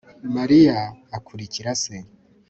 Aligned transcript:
Mariya 0.35 0.77
akurikira 1.17 1.71
se 1.81 1.95